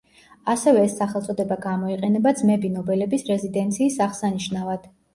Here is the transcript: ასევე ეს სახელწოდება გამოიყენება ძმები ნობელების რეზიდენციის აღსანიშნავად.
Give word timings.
ასევე 0.53 0.85
ეს 0.85 0.95
სახელწოდება 1.01 1.59
გამოიყენება 1.67 2.35
ძმები 2.41 2.75
ნობელების 2.81 3.29
რეზიდენციის 3.31 4.03
აღსანიშნავად. 4.11 4.95